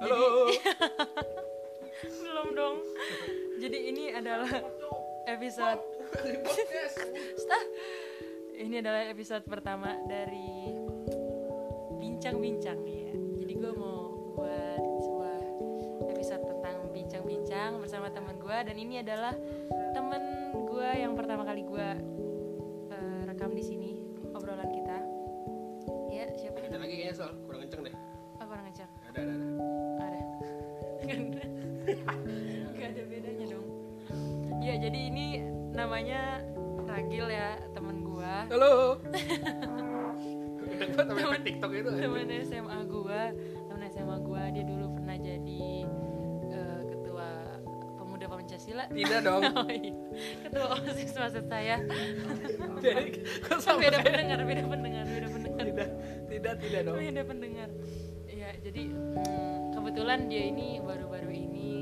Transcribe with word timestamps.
Halo. 0.00 0.48
belum 2.24 2.56
dong 2.56 2.76
jadi 3.60 3.78
ini 3.92 4.16
adalah 4.16 4.48
episode 5.28 5.76
Stop. 7.44 7.64
ini 8.56 8.80
adalah 8.80 9.04
episode 9.12 9.44
pertama 9.44 10.00
dari 10.08 10.72
bincang-bincang 12.00 12.80
ya 12.88 13.12
jadi 13.44 13.52
gue 13.60 13.72
mau 13.76 14.32
buat 14.40 14.80
sebuah 15.04 15.40
episode 16.16 16.48
tentang 16.48 16.76
bincang-bincang 16.96 17.76
bersama 17.84 18.08
teman 18.08 18.40
gue 18.40 18.56
dan 18.56 18.76
ini 18.80 19.04
adalah 19.04 19.36
temen 19.92 20.56
gue 20.64 20.90
yang 20.96 21.12
pertama 21.12 21.44
kali 21.44 21.60
gue 21.60 21.88
eh, 22.88 23.20
rekam 23.28 23.52
di 23.52 23.60
sini 23.60 23.99
jadi 34.90 35.06
ini 35.06 35.26
namanya 35.70 36.42
Ragil 36.82 37.30
ya 37.30 37.54
temen 37.70 38.02
gua 38.02 38.42
Halo. 38.50 38.98
Temen 40.98 41.40
TikTok 41.46 41.70
itu. 41.78 41.90
Temen 41.94 42.26
SMA 42.42 42.78
gua 42.90 43.30
Temen 43.70 43.86
SMA 43.86 44.16
gua 44.26 44.50
Dia 44.50 44.66
dulu 44.66 44.98
pernah 44.98 45.14
jadi 45.14 45.62
eh, 46.50 46.80
Ketua 46.90 47.28
Pemuda 48.02 48.26
Pancasila 48.26 48.90
Tidak 48.90 49.20
dong. 49.30 49.46
Oh 49.54 49.70
iya 49.70 49.94
Ketua 50.42 50.66
OSIS 50.74 51.14
maksud 51.14 51.44
saya 51.46 51.78
Jadi 52.82 53.22
kok 53.46 53.62
sama 53.62 53.86
Beda 53.86 54.02
pendengar 54.02 54.42
Beda 54.42 54.62
pendengar 54.66 55.04
Beda 55.06 55.28
pendengar 55.30 55.62
Tidak, 55.70 55.88
tidak, 56.26 56.54
tidak 56.66 56.80
dong. 56.82 56.96
Beda 56.98 57.22
pendengar 57.22 57.68
Ya 58.26 58.50
jadi 58.58 58.82
hmm, 58.90 59.70
Kebetulan 59.78 60.26
dia 60.26 60.50
ini 60.50 60.82
Baru-baru 60.82 61.30
ini 61.30 61.79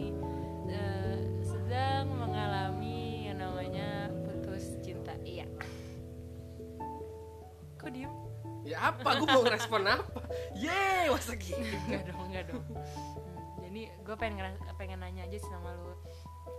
apa? 8.89 9.09
Gue 9.17 9.29
mau 9.29 9.43
ngerespon 9.43 9.83
apa? 9.85 10.21
Yeay, 10.55 11.07
masa 11.09 11.35
gini. 11.35 11.69
Enggak 11.85 12.03
dong, 12.09 12.21
enggak 12.27 12.45
dong. 12.49 12.65
Hmm, 12.65 13.39
jadi 13.61 13.83
gue 13.93 14.17
pengen 14.17 14.35
ngeras- 14.41 14.75
pengen 14.75 14.99
nanya 14.99 15.23
aja 15.25 15.37
sih 15.37 15.51
sama 15.51 15.73
lu. 15.75 15.93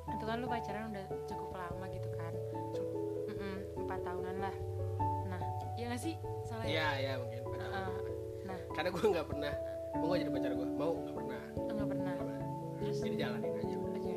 Itu 0.09 0.23
kan 0.23 0.37
lu 0.37 0.47
pacaran 0.47 0.89
udah 0.89 1.05
cukup 1.25 1.49
lama 1.53 1.85
gitu 1.89 2.09
kan? 2.15 2.33
Empat 3.79 3.99
tahunan 4.05 4.37
lah. 4.37 4.55
Nah, 5.25 5.41
iya 5.73 5.89
gak 5.89 6.01
sih? 6.01 6.13
Salah 6.45 6.61
ya? 6.61 6.69
Iya, 6.69 6.87
iya 6.99 7.13
mungkin. 7.17 7.41
Heeh. 7.57 7.89
nah, 8.45 8.59
Karena 8.73 8.89
gue 8.89 9.05
nggak 9.09 9.27
pernah 9.27 9.53
mau 9.97 10.05
nggak 10.05 10.19
jadi 10.21 10.31
pacar 10.31 10.51
gue. 10.53 10.67
Mau 10.69 10.91
nggak 10.95 11.15
pernah. 11.15 11.41
enggak 11.57 11.87
pernah. 11.89 12.13
Nggak 12.13 12.27
pernah. 12.27 12.47
Terus 12.79 12.97
Jadi 13.01 13.15
jalanin 13.17 13.49
aja. 13.49 13.75
pacaran 13.81 13.95
aja. 13.97 14.15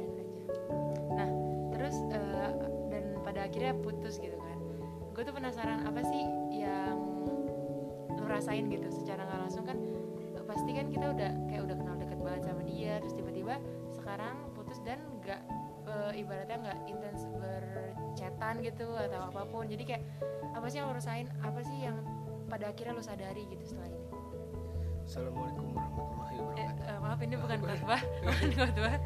Nah, 1.12 1.28
terus 1.72 1.96
eh, 2.10 2.50
dan 2.90 3.05
pada 3.24 3.40
akhirnya 3.48 3.72
putus 3.80 4.14
gitu 4.20 4.36
kan? 4.36 4.58
Gue 5.12 5.22
tuh 5.22 5.33
penasaran 5.33 5.80
apa 5.84 6.00
sih 6.05 6.22
yang 6.52 6.92
lu 8.33 8.41
rasain 8.41 8.64
gitu 8.72 8.88
secara 8.88 9.28
nggak 9.28 9.41
langsung 9.44 9.64
kan 9.69 9.77
eh, 10.33 10.44
pasti 10.48 10.72
kan 10.72 10.88
kita 10.88 11.12
udah 11.12 11.30
kayak 11.52 11.62
udah 11.69 11.77
kenal 11.77 11.97
deket 12.00 12.19
banget 12.25 12.42
sama 12.48 12.64
dia 12.64 12.97
terus 13.05 13.12
tiba-tiba 13.12 13.61
sekarang 13.92 14.34
putus 14.56 14.80
dan 14.89 15.05
nggak 15.20 15.41
eh, 15.84 16.20
ibaratnya 16.24 16.56
nggak 16.64 16.78
intens 16.89 17.28
bercetan 17.36 18.64
gitu 18.64 18.89
atau 18.97 19.20
apa 19.28 19.44
pun. 19.44 19.69
Jadi 19.69 19.84
kayak 19.84 20.02
apa 20.56 20.66
sih 20.72 20.80
yang 20.80 20.89
lu 20.89 20.97
rasain? 20.97 21.28
Apa 21.44 21.61
sih 21.61 21.77
yang 21.84 22.00
pada 22.48 22.72
akhirnya 22.72 22.97
lu 22.97 23.05
sadari 23.05 23.44
gitu 23.52 23.64
setelah 23.69 23.92
ini? 23.92 24.00
Assalamualaikum 25.05 25.77
warahmatullahi 25.77 26.33
eh, 26.33 26.40
wabarakatuh. 26.40 26.84
eh, 26.89 26.98
maaf 27.05 27.20
ini 27.20 27.34
bukan 27.36 27.58
khotbah. 27.61 28.01
Bukan 28.24 28.51
khotbah? 28.57 28.96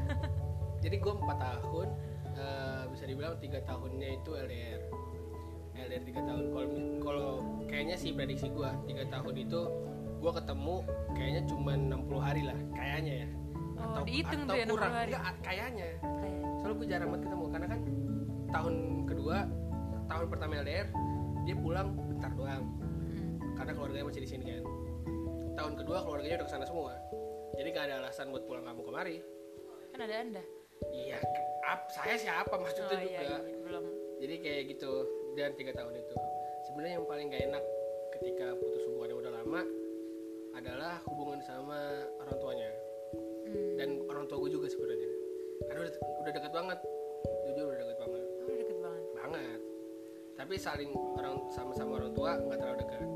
Jadi 0.87 0.97
gue 1.03 1.13
empat 1.19 1.39
tahun, 1.43 1.89
eh, 2.39 2.83
bisa 2.95 3.05
dibilang 3.11 3.35
tiga 3.43 3.59
tahunnya 3.67 4.09
itu 4.23 4.31
LDR. 4.39 4.83
LDR 5.79 6.03
tiga 6.05 6.21
tahun. 6.25 6.43
Kalau 6.51 6.69
kalau 7.03 7.31
kayaknya 7.67 7.97
sih 7.97 8.11
prediksi 8.13 8.49
gue 8.49 8.71
tiga 8.87 9.05
tahun 9.09 9.35
itu 9.37 9.61
gue 10.17 10.33
ketemu 10.33 10.75
kayaknya 11.13 11.43
cuma 11.45 11.73
60 11.77 12.17
hari 12.19 12.43
lah, 12.43 12.59
kayaknya 12.73 13.15
ya. 13.25 13.29
Oh, 13.77 14.01
dihitung 14.03 14.41
atau 14.49 14.49
tuh 14.49 14.57
ya, 14.57 14.65
60 14.65 14.73
kurang. 14.73 14.93
hari. 14.97 15.11
Enggak, 15.13 15.35
kayaknya. 15.45 15.89
Kayak, 16.01 16.41
Soalnya 16.57 16.77
gue 16.77 16.89
jarang 16.89 17.09
banget 17.13 17.23
ketemu 17.29 17.45
karena 17.53 17.67
kan 17.69 17.81
tahun 18.49 18.75
kedua, 19.05 19.37
tahun 20.09 20.25
pertama 20.33 20.53
LDR 20.57 20.87
dia 21.47 21.55
pulang 21.55 21.89
bentar 21.95 22.33
doang 22.35 22.63
mm, 22.83 23.55
karena 23.55 23.73
keluarganya 23.77 24.05
masih 24.09 24.23
di 24.25 24.31
sini 24.31 24.45
kan. 24.51 24.63
Tahun 25.57 25.73
kedua 25.77 25.99
keluarganya 26.03 26.37
udah 26.43 26.47
ke 26.49 26.53
sana 26.53 26.65
semua. 26.67 26.93
Jadi 27.57 27.69
gak 27.73 27.85
ada 27.89 27.95
alasan 28.05 28.29
buat 28.29 28.45
pulang 28.45 28.65
kamu 28.65 28.83
kemari. 28.83 29.17
kan 29.93 30.01
ada 30.05 30.17
anda 30.21 30.43
Iya, 30.93 31.17
saya 31.89 32.17
siapa 32.21 32.53
maksudnya 32.53 32.85
oh 32.85 32.91
juga. 32.93 33.01
iya, 33.01 33.21
iya 33.25 33.39
belum 33.65 33.85
Jadi 34.21 34.35
kayak 34.45 34.63
gitu 34.77 34.93
dan 35.37 35.53
tiga 35.53 35.73
tahun 35.77 36.01
itu. 36.01 36.15
Sebenarnya 36.65 36.95
yang 36.99 37.07
paling 37.07 37.27
gak 37.29 37.45
enak 37.45 37.65
ketika 38.17 38.57
putus 38.57 38.83
hubungannya 38.89 39.17
udah 39.21 39.33
lama 39.37 39.61
adalah 40.57 40.95
hubungan 41.13 41.41
sama 41.45 41.77
orang 42.17 42.37
tuanya 42.41 42.71
Hmm. 43.47 43.79
dan 43.79 43.89
orang 44.11 44.27
tua 44.27 44.43
gue 44.43 44.51
juga 44.51 44.67
sebenarnya. 44.67 45.07
Karena 45.71 45.87
udah, 45.87 45.93
udah 46.19 46.33
deket 46.35 46.51
banget, 46.51 46.79
jujur 47.47 47.65
udah 47.71 47.79
deket 47.79 47.99
banget, 48.03 48.23
Oh, 48.27 48.43
udah 48.43 48.57
deket 48.59 48.79
banget. 48.83 49.05
banget. 49.15 49.61
Tapi 50.35 50.55
saling 50.59 50.91
orang 51.15 51.35
sama-sama 51.49 52.03
orang 52.03 52.11
tua 52.11 52.31
nggak 52.37 52.59
terlalu 52.59 52.79
dekat. 52.83 53.07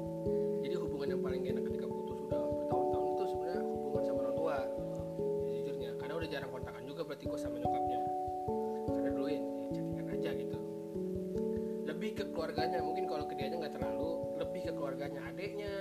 Jadi 0.62 0.74
hubungan 0.78 1.08
yang 1.10 1.22
paling 1.24 1.40
gak 1.42 1.52
enak 1.56 1.64
ketika 1.66 1.86
putus 1.88 2.18
udah 2.22 2.42
bertahun-tahun 2.46 3.06
itu 3.10 3.24
sebenarnya 3.26 3.62
hubungan 3.66 4.02
sama 4.06 4.18
orang 4.22 4.36
tua. 4.36 4.56
Jujurnya, 5.50 5.90
karena 5.98 6.14
udah 6.14 6.28
jarang 6.30 6.50
kontakan 6.52 6.82
juga 6.86 7.00
berarti 7.02 7.24
gue 7.26 7.38
sama 7.40 7.56
nyokapnya. 7.58 7.89
Ke 12.20 12.24
keluarganya, 12.36 12.78
mungkin 12.84 13.04
kalau 13.08 13.24
ke 13.24 13.32
dianya 13.32 13.56
nggak 13.64 13.74
terlalu, 13.80 14.10
lebih 14.36 14.60
ke 14.68 14.72
keluarganya, 14.76 15.20
adiknya, 15.24 15.74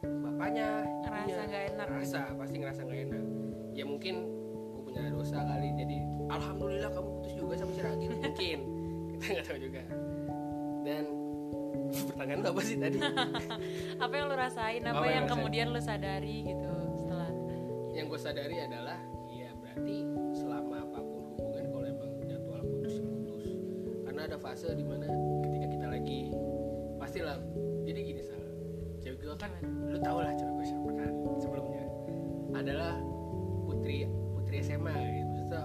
bapaknya, 0.00 0.68
Ngerasa 1.04 1.40
nggak 1.44 1.64
enak 1.76 1.86
Ngerasa, 1.92 2.20
pasti 2.40 2.56
ngerasa 2.56 2.80
nggak 2.88 3.00
enak. 3.12 3.24
Ya 3.76 3.84
mungkin 3.84 4.14
gue 4.72 4.82
punya 4.88 5.02
dosa 5.12 5.38
kali, 5.44 5.68
jadi 5.76 5.96
alhamdulillah 6.32 6.90
kamu 6.96 7.08
putus 7.20 7.32
juga 7.36 7.54
sama 7.60 7.72
si 7.76 7.80
Ragil. 7.84 8.10
mungkin 8.16 8.58
kita 9.12 9.24
nggak 9.36 9.46
tahu 9.52 9.58
juga. 9.60 9.82
Dan 10.82 11.04
pertanyaan 12.08 12.38
lu 12.40 12.48
apa 12.56 12.62
sih 12.64 12.76
tadi? 12.80 12.98
Apa 14.04 14.12
yang 14.16 14.26
lu 14.32 14.36
rasain? 14.36 14.80
Apa, 14.80 14.96
Apa 14.96 15.04
yang 15.06 15.14
yang 15.14 15.26
kemudian 15.28 15.66
lu 15.68 15.80
sadari 15.80 16.40
gitu 16.48 16.72
setelah 16.96 17.30
yang 17.92 18.08
gue 18.08 18.20
sadari 18.20 18.56
adalah 18.64 18.96
ya 19.28 19.52
berarti 19.60 19.96
fase 24.42 24.74
di 24.74 24.82
mana 24.82 25.06
ketika 25.46 25.66
kita 25.70 25.86
lagi 25.86 26.20
pastilah 26.98 27.38
jadi 27.86 28.00
gini 28.02 28.22
sal. 28.26 28.42
Cewek 29.02 29.22
gue 29.22 29.36
kan 29.38 29.50
lu 29.62 29.98
tau 30.02 30.18
lah 30.18 30.34
cewek 30.34 30.52
gue 30.58 30.66
siapa 30.66 30.90
kan 30.98 31.12
sebelumnya. 31.38 31.84
Adalah 32.58 32.98
putri 33.66 34.10
putri 34.34 34.58
SMA 34.60 34.92
gitu. 34.92 35.30
Maksudnya 35.30 35.62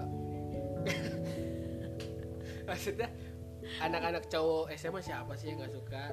maksudnya 2.70 3.10
anak-anak 3.82 4.24
cowok 4.30 4.72
SMA 4.78 5.02
siapa 5.02 5.34
sih 5.34 5.54
yang 5.54 5.66
nggak 5.66 5.74
suka? 5.74 6.04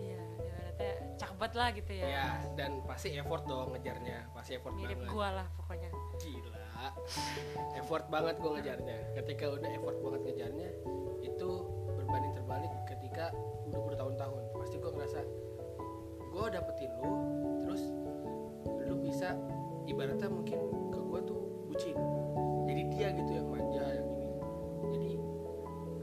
Iya, 0.00 0.20
cakbet 1.20 1.52
lah 1.54 1.68
gitu 1.72 1.92
ya. 1.94 2.06
ya 2.08 2.28
dan 2.58 2.82
pasti 2.84 3.14
effort 3.14 3.46
dong 3.46 3.70
ngejarnya 3.72 4.26
pasti 4.34 4.58
effort 4.58 4.74
Mirip 4.74 4.98
banget. 4.98 5.12
gua 5.12 5.28
lah 5.42 5.46
pokoknya. 5.60 5.90
gila. 6.18 6.60
Effort 7.78 8.06
banget 8.12 8.34
gue 8.42 8.50
ngejarnya. 8.60 8.98
Ketika 9.16 9.44
udah 9.56 9.70
effort 9.72 9.98
banget 10.04 10.20
ngejarnya 10.28 10.53
ibaratnya 20.04 20.28
mungkin 20.28 20.60
ke 20.92 21.00
gue 21.00 21.20
tuh 21.24 21.40
bucin. 21.72 21.96
Jadi 22.68 22.82
dia 22.92 23.08
gitu 23.16 23.30
yang 23.32 23.48
manja 23.48 23.84
yang 23.88 24.08
ini. 24.12 24.30
Jadi 24.92 25.10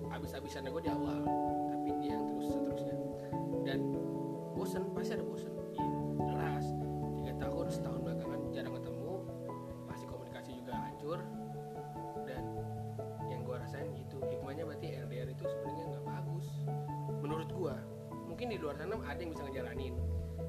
abis-abisannya 0.10 0.74
gue 0.74 0.82
di 0.82 0.90
awal 0.90 1.22
tapi 1.70 1.90
dia 2.02 2.18
yang 2.18 2.26
terus 2.34 2.50
seterusnya. 2.50 2.98
Dan 3.62 3.80
bosen 4.58 4.90
pasti 4.98 5.14
ada 5.14 5.22
bosen. 5.22 5.54
Iya, 5.78 5.86
jelas. 6.18 6.66
Tiga 7.14 7.34
tahun 7.46 7.66
setahun 7.70 8.00
belakangan 8.02 8.40
jarang 8.50 8.74
ketemu 8.82 9.14
pasti 9.86 10.06
komunikasi 10.10 10.50
juga 10.58 10.74
hancur. 10.82 11.20
Dan 12.26 12.44
yang 13.30 13.46
gue 13.46 13.54
rasain 13.54 13.86
gitu 13.94 14.18
hikmahnya 14.18 14.66
berarti 14.66 14.98
LDR 14.98 15.30
itu 15.30 15.46
sebenarnya 15.46 15.86
nggak 15.94 16.06
bagus. 16.10 16.48
Menurut 17.22 17.50
gue 17.54 17.76
mungkin 18.26 18.50
di 18.50 18.58
luar 18.58 18.74
sana 18.82 18.98
ada 18.98 19.22
yang 19.22 19.30
bisa 19.30 19.46
ngejalanin. 19.46 19.94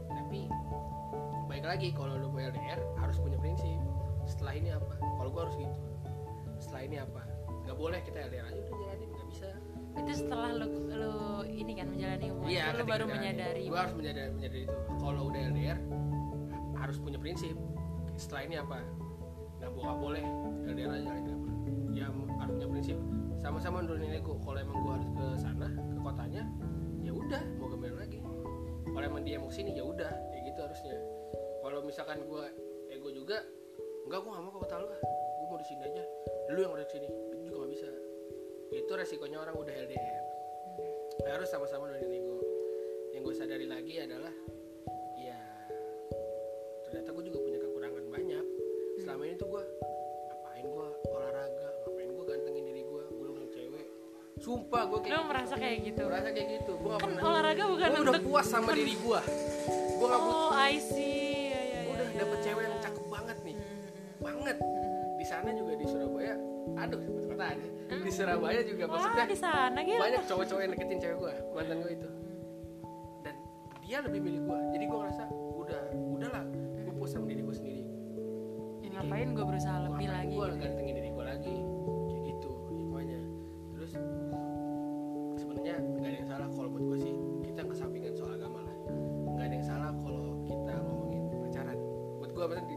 Tapi 0.09 0.49
baik 1.53 1.69
lagi 1.69 1.93
kalau 1.93 2.17
LDR 2.51 2.81
harus 2.99 3.17
punya 3.23 3.39
prinsip 3.39 3.79
setelah 4.27 4.53
ini 4.55 4.71
apa? 4.75 4.95
Kalau 4.99 5.31
gue 5.31 5.43
harus 5.43 5.57
gitu. 5.59 5.79
Setelah 6.63 6.83
ini 6.87 6.97
apa? 7.03 7.23
Nggak 7.67 7.77
boleh 7.79 7.99
kita 8.07 8.19
LDR 8.31 8.47
aja 8.47 8.59
udah 8.59 8.75
jalanin 8.79 9.09
nggak 9.11 9.29
bisa. 9.31 9.49
Itu 9.93 10.13
setelah 10.17 10.51
lu 10.57 10.67
lu 10.89 11.17
ini 11.53 11.73
kan 11.77 11.87
menjalani 11.93 12.27
hubungan 12.33 12.51
Iya, 12.51 12.65
lu 12.65 12.83
ketika 12.83 12.91
baru 12.91 13.05
menyadari. 13.11 13.63
Gua 13.69 13.81
harus 13.87 13.95
menyadari, 13.99 14.31
menyadari 14.35 14.63
itu. 14.67 14.77
Kalau 14.99 15.21
udah 15.31 15.41
LDR 15.53 15.79
harus 16.79 16.97
punya 16.99 17.19
prinsip. 17.19 17.57
Setelah 18.19 18.43
ini 18.47 18.57
apa? 18.59 18.81
gue 19.63 19.79
nggak 19.79 20.01
boleh 20.03 20.25
LDR 20.69 20.91
aja 20.91 21.07
LDR 21.17 21.39
ya 21.95 22.07
harus 22.43 22.53
punya 22.59 22.69
prinsip. 22.69 22.99
Sama-sama 23.43 23.79
nurunin 23.83 24.19
ego 24.19 24.39
kalau 24.43 24.59
emang 24.59 24.79
gue 24.83 24.93
harus 24.99 25.09
ke 25.15 25.27
sana 25.39 25.69
ke 25.71 25.99
kotanya 26.03 26.43
ya 27.03 27.13
udah 27.15 27.43
mau 27.63 27.71
gimana 27.71 28.03
lagi. 28.03 28.19
Kalau 28.91 29.05
emang 29.07 29.23
dia 29.23 29.39
mau 29.39 29.49
ke 29.49 29.55
sini 29.55 29.79
ya 29.79 29.87
udah 29.87 30.11
kayak 30.11 30.43
gitu 30.51 30.61
harusnya 30.67 30.97
kalau 31.73 31.89
misalkan 31.89 32.21
gue 32.29 32.45
ego 32.93 33.09
juga 33.09 33.41
enggak 34.05 34.21
gue 34.21 34.31
gak 34.37 34.45
mau 34.45 34.53
ke 34.53 34.61
kota 34.61 34.77
lu 34.77 34.93
ah 34.93 35.01
gue 35.41 35.47
mau 35.49 35.57
di 35.57 35.65
sini 35.65 35.81
aja. 35.89 36.05
Lu 36.53 36.61
yang 36.61 36.77
harus 36.77 36.85
sini 36.93 37.09
itu 37.09 37.49
juga 37.49 37.65
gak 37.65 37.71
bisa. 37.73 37.89
Itu 38.77 38.93
resikonya 38.93 39.41
orang 39.41 39.57
udah 39.57 39.73
LDR 39.89 40.25
harus 41.33 41.49
sama-sama 41.49 41.89
nurunin 41.89 42.13
ego. 42.13 42.45
Yang 43.17 43.23
gue 43.25 43.35
sadari 43.41 43.65
lagi 43.65 44.05
adalah 44.05 44.29
ya 45.17 45.41
ternyata 46.85 47.09
gue 47.09 47.25
juga 47.33 47.39
punya 47.41 47.59
kekurangan 47.65 48.05
banyak. 48.05 48.45
Selama 49.01 49.23
ini 49.25 49.35
tuh 49.41 49.49
gue 49.49 49.63
ngapain 50.29 50.65
gue 50.69 50.87
olahraga 51.09 51.69
ngapain 51.89 52.11
gue 52.13 52.25
gantengin 52.29 52.65
diri 52.69 52.83
gue 52.85 53.03
gue 53.17 53.29
belum 53.33 53.49
cewek. 53.49 53.87
Sumpah 54.45 54.93
gue 54.93 54.99
kayak 55.09 55.17
lo 55.17 55.25
gitu. 55.25 55.31
merasa 55.33 55.55
kayak 55.57 55.79
gitu? 55.89 56.05
Merasa 56.05 56.29
kayak 56.37 56.49
gitu. 56.61 56.73
Gue 56.77 56.93
kan 57.01 57.01
pernah 57.01 57.23
olahraga 57.33 57.65
bukan 57.65 57.89
gue 57.97 58.05
udah 58.13 58.21
puas 58.21 58.45
sama 58.45 58.77
diri 58.77 58.93
gue 58.93 59.21
gue 60.03 60.11
gak 60.11 60.21
butuh. 60.21 60.51
Oh 60.53 60.53
I 60.53 60.77
see 60.77 61.22
kota 67.43 67.59
aja 67.59 67.69
di 68.03 68.11
Surabaya 68.11 68.61
juga 68.65 68.85
hmm. 68.87 68.93
wah 68.93 68.99
maksudnya 69.03 69.27
di 69.27 69.39
sana 69.39 69.79
gitu 69.83 70.01
banyak 70.01 70.23
cowok-cowok 70.31 70.61
yang 70.63 70.73
deketin 70.73 70.99
cewek 71.03 71.17
gue 71.19 71.35
mantan 71.53 71.77
gue 71.83 71.93
itu. 71.93 72.09
Dan 73.23 73.35
dia 73.83 73.99
lebih 74.01 74.21
milih 74.23 74.41
gue 74.47 74.59
jadi 74.73 74.85
gue 74.87 74.99
ngerasa 75.03 75.25
udah 75.59 75.83
udahlah 75.93 76.45
gue 76.87 76.95
puas 76.97 77.11
sama 77.13 77.27
diri 77.29 77.43
gue 77.43 77.57
sendiri. 77.57 77.83
Jadi 78.81 78.89
ngapain 78.97 79.29
gue 79.35 79.45
berusaha 79.45 79.77
lebih 79.91 80.07
lagi 80.09 80.33
gue 80.33 80.47
gitu? 80.47 80.61
gantengin 80.63 80.95
diri 80.97 81.11
gue 81.11 81.25
lagi? 81.27 81.57
Kayak 82.09 82.23
gitu 82.31 82.51
hikmahnya 82.79 83.21
terus 83.77 83.93
sebenarnya 85.37 85.77
nggak 85.83 86.09
ada 86.09 86.17
yang 86.17 86.29
salah 86.31 86.49
kalau 86.49 86.69
buat 86.71 86.85
gue 86.95 86.99
sih. 87.03 87.15
Kita 87.51 87.61
kesampingan 87.67 88.13
soal 88.17 88.33
agama 88.39 88.59
lah. 88.65 88.77
Nggak 89.37 89.45
ada 89.51 89.55
yang 89.59 89.67
salah 89.67 89.91
kalau 90.01 90.25
kita 90.49 90.73
ngomongin 90.81 91.23
pacaran. 91.45 91.79
Buat 92.23 92.31
gue 92.33 92.45
maksudnya 92.49 92.72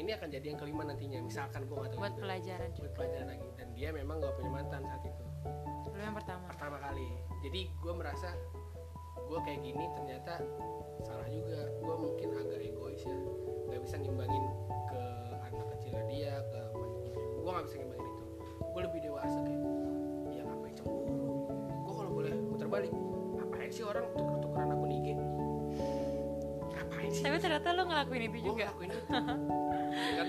ini 0.00 0.16
akan 0.16 0.28
jadi 0.32 0.46
yang 0.56 0.58
kelima 0.58 0.82
nantinya 0.88 1.20
misalkan 1.20 1.68
gue 1.68 1.76
nggak 1.76 1.92
tahu 1.92 2.00
buat 2.00 2.12
juga. 2.16 2.24
pelajaran 2.24 2.68
juga. 2.72 2.80
buat 2.80 2.92
pelajaran 2.96 3.26
lagi. 3.28 3.48
Dan 3.60 3.68
dia 3.76 3.88
memang 3.92 4.16
gak 4.24 4.34
punya 4.40 4.50
mantan 4.50 4.80
saat 4.88 5.02
itu. 5.04 5.24
Lu 5.92 6.00
yang 6.00 6.16
pertama? 6.16 6.44
Pertama 6.48 6.76
kali. 6.80 7.08
Jadi 7.44 7.60
gue 7.68 7.92
merasa 7.92 8.28
gue 9.20 9.40
kayak 9.44 9.60
gini 9.60 9.84
ternyata 9.92 10.34
salah 11.04 11.28
juga. 11.28 11.60
Gue 11.84 11.94
mungkin 12.00 12.28
agak 12.32 12.58
egois 12.64 13.02
ya. 13.04 13.18
Nggak 13.68 13.80
bisa 13.84 13.94
ngimbangin 14.00 14.44
ke 14.88 15.02
anak 15.52 15.66
kecilnya 15.76 16.04
dia 16.08 16.34
ke 16.48 16.60
gue 17.40 17.50
nggak 17.52 17.66
bisa 17.68 17.76
ngimbangin 17.76 18.08
itu. 18.08 18.24
Gue 18.72 18.82
lebih 18.88 19.00
dewasa 19.04 19.38
kayak 19.44 19.60
ya 20.32 20.42
ngapain 20.48 20.74
cemburu? 20.80 21.28
Gue 21.84 21.92
kalau 21.92 22.10
boleh 22.16 22.32
muter 22.48 22.68
balik 22.72 22.92
ngapain 23.36 23.68
sih 23.68 23.84
orang 23.84 24.08
tuker-tukeran 24.16 24.72
akun 24.72 24.92
IG 24.96 25.08
ngapain 26.72 27.10
sih? 27.12 27.24
Tapi 27.24 27.36
ternyata 27.36 27.68
lu 27.76 27.82
ngelakuin 27.84 28.22
itu 28.24 28.32
gue 28.32 28.44
juga. 28.48 28.64
ngelakuin 28.64 28.90
itu 28.96 29.04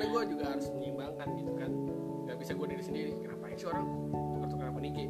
karena 0.01 0.17
gue 0.17 0.33
juga 0.33 0.45
harus 0.49 0.67
menyeimbangkan 0.73 1.27
gitu 1.37 1.53
kan. 1.53 1.71
Nggak 2.25 2.37
bisa 2.41 2.51
gue 2.57 2.67
diri 2.73 2.83
sendiri 2.89 3.11
ngapain 3.21 3.53
sih 3.53 3.67
orang 3.69 3.85
tukar-tukar 4.09 4.65
apa 4.73 4.79
nih 4.81 5.05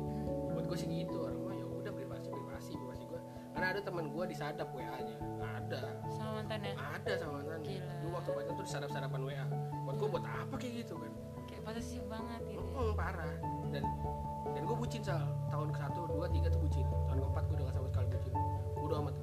buat 0.52 0.66
gue 0.68 0.78
sih 0.84 0.88
gitu 0.92 1.16
orang 1.24 1.40
mah 1.48 1.56
ya 1.56 1.64
udah 1.64 1.92
privasi 1.96 2.28
privasi 2.28 2.72
privasi 2.76 3.04
gue 3.08 3.22
karena 3.56 3.68
ada 3.72 3.80
teman 3.88 4.06
gue 4.12 4.24
disadap 4.28 4.68
wa 4.76 4.84
nya 4.84 5.16
ada. 5.40 5.82
Sama 6.12 6.44
mantannya 6.44 6.76
ada 6.76 7.12
sama 7.16 7.40
mantan 7.40 7.60
Gila. 7.64 7.94
dulu 8.04 8.12
waktu 8.20 8.30
pacaran 8.36 8.56
tuh 8.60 8.66
disadap 8.68 8.90
sadapan 8.92 9.20
wa 9.24 9.44
buat 9.88 9.96
gue 9.96 10.08
buat 10.12 10.26
apa 10.28 10.56
kayak 10.60 10.74
gitu 10.84 10.94
kan? 11.00 11.12
Kayak 11.48 11.62
posesif 11.72 12.04
banget 12.12 12.42
gitu 12.52 12.60
ya. 12.60 12.76
Mm, 12.84 12.92
parah. 13.00 13.36
Dan 13.72 13.84
dan 14.52 14.62
gue 14.68 14.76
bucin 14.76 15.02
sal. 15.08 15.24
Tahun 15.48 15.72
ke 15.72 15.80
satu 15.88 16.00
dua 16.12 16.28
tiga 16.28 16.52
tuh 16.52 16.60
bucin. 16.68 16.84
Tahun 17.08 17.16
keempat 17.16 17.44
gue 17.48 17.56
udah 17.56 17.66
gak 17.72 17.76
sama 17.80 17.88
sekali 17.88 18.08
bucin. 18.12 18.34
Udah 18.84 18.96
amat 19.08 19.16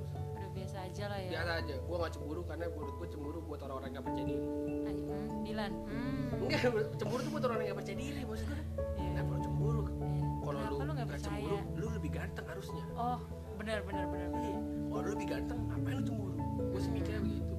biasa 0.79 0.95
aja 0.95 1.05
lah 1.11 1.19
ya. 1.19 1.31
Biasa 1.35 1.53
aja. 1.59 1.75
Gue 1.81 1.97
gak 1.99 2.13
cemburu 2.15 2.41
karena 2.47 2.65
menurut 2.71 2.95
gue 2.95 3.09
cemburu 3.11 3.39
buat 3.43 3.61
orang-orang 3.61 3.89
yang 3.89 3.97
gak 3.99 4.07
percaya 4.07 4.27
diri. 4.27 4.47
Ay, 4.87 4.95
hmm, 4.95 5.29
Dilan. 5.43 5.73
Hmm. 5.89 6.27
enggak 6.39 6.61
cemburu 6.95 7.21
tuh 7.21 7.33
buat 7.35 7.45
orang 7.45 7.57
yang 7.59 7.69
gak 7.69 7.79
percaya 7.81 7.99
diri 7.99 8.21
maksud 8.23 8.47
gue 8.47 8.61
Iya. 8.99 9.21
lu 9.25 9.39
cemburu? 9.41 9.83
Iya. 9.83 10.27
kalau 10.39 10.61
lu 10.65 10.77
lu 10.81 10.93
nggak 10.95 11.09
percaya? 11.11 11.27
cemburu 11.29 11.57
lu 11.77 11.87
lebih 11.93 12.11
ganteng 12.11 12.47
harusnya. 12.47 12.85
Oh 12.95 13.19
benar 13.59 13.79
benar 13.83 14.05
benar. 14.09 14.29
Iya. 14.39 14.59
Kalau 14.89 15.03
lu 15.03 15.11
lebih 15.13 15.29
ganteng 15.29 15.59
ngapain 15.67 15.95
lu 15.95 16.05
cemburu? 16.05 16.37
Gue 16.71 16.81
sih 16.81 16.91
mikirnya 16.91 17.21
begitu. 17.21 17.55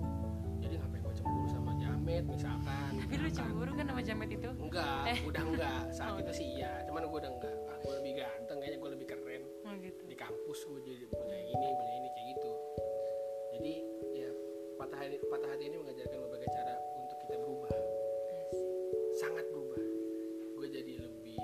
Jadi 0.59 0.73
ngapain 0.79 1.01
gue 1.03 1.15
cemburu 1.15 1.45
sama 1.49 1.71
jamet 1.77 2.23
misalkan? 2.25 2.89
Tapi 2.95 3.13
lu 3.15 3.29
cemburu 3.29 3.71
kan 3.75 3.85
sama 3.85 4.01
jamet 4.01 4.29
itu? 4.31 4.49
Enggak 4.49 5.01
Eh. 5.05 5.17
udah 5.21 5.43
enggak. 5.43 5.81
Saat 5.91 6.11
Oh. 6.15 6.21
itu 6.23 6.31
sih 6.33 6.47
iya 6.55 6.71
cuman 6.87 7.03
gue 7.03 7.19
udah 7.19 7.31
enggak. 7.31 7.55
Ah, 7.67 7.77
gue 7.77 7.93
lebih 7.99 8.13
ganteng 8.17 8.57
kayaknya 8.57 8.77
gue 8.79 8.89
lebih 8.95 9.07
keren. 9.07 9.41
Oh 9.61 9.73
gitu. 9.77 10.01
Di 10.07 10.15
kampus 10.15 10.59
gue 10.65 10.79
jadi 10.81 11.05
punya 11.09 11.37
ini 11.43 11.67
punya 11.69 11.93
ini 11.95 12.09
kayak 12.09 12.27
hati 14.99 15.15
patah 15.31 15.47
hati 15.47 15.63
ini 15.71 15.79
mengajarkan 15.79 16.17
berbagai 16.27 16.49
cara 16.51 16.75
untuk 16.99 17.17
kita 17.23 17.35
berubah. 17.39 17.71
Sangat 19.15 19.45
berubah. 19.47 19.79
Gue 20.59 20.67
jadi 20.67 20.93
lebih 20.99 21.39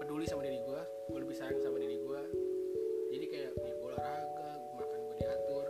peduli 0.00 0.24
sama 0.24 0.48
diri 0.48 0.64
gue 0.64 0.80
gue 1.12 1.18
lebih 1.20 1.36
sayang 1.36 1.60
sama 1.60 1.76
diri 1.76 2.00
gue 2.00 2.20
jadi 3.12 3.24
kayak 3.28 3.50
ya 3.52 3.72
gue 3.76 3.88
olahraga 3.92 4.48
gue 4.64 4.74
makan 4.80 4.98
gue 5.04 5.16
diatur. 5.20 5.66